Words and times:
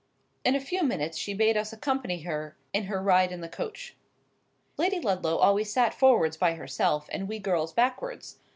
In 0.43 0.55
a 0.55 0.59
few 0.59 0.81
minutes 0.81 1.15
she 1.15 1.35
bade 1.35 1.55
us 1.55 1.71
accompany 1.71 2.21
her 2.21 2.57
in 2.73 2.85
her 2.85 2.99
ride 2.99 3.31
in 3.31 3.41
the 3.41 3.47
coach. 3.47 3.95
Lady 4.75 4.99
Ludlow 4.99 5.37
always 5.37 5.71
sat 5.71 5.93
forwards 5.93 6.37
by 6.37 6.55
herself, 6.55 7.07
and 7.11 7.27
we 7.27 7.37
girls 7.37 7.71
backwards. 7.71 8.39